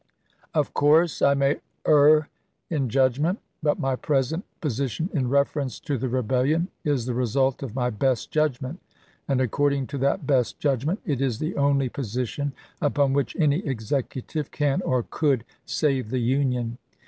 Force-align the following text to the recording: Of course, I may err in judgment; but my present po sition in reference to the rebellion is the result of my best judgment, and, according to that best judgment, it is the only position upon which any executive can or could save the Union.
Of 0.55 0.73
course, 0.73 1.21
I 1.21 1.35
may 1.35 1.57
err 1.85 2.27
in 2.71 2.89
judgment; 2.89 3.37
but 3.61 3.77
my 3.77 3.95
present 3.95 4.43
po 4.59 4.69
sition 4.69 5.13
in 5.13 5.29
reference 5.29 5.79
to 5.81 5.95
the 5.95 6.09
rebellion 6.09 6.69
is 6.83 7.05
the 7.05 7.13
result 7.13 7.61
of 7.61 7.75
my 7.75 7.91
best 7.91 8.31
judgment, 8.31 8.79
and, 9.27 9.39
according 9.39 9.85
to 9.93 9.99
that 9.99 10.25
best 10.25 10.57
judgment, 10.59 11.01
it 11.05 11.21
is 11.21 11.37
the 11.37 11.55
only 11.55 11.87
position 11.87 12.51
upon 12.81 13.13
which 13.13 13.35
any 13.35 13.59
executive 13.63 14.49
can 14.49 14.81
or 14.81 15.03
could 15.03 15.45
save 15.67 16.09
the 16.09 16.17
Union. 16.17 16.79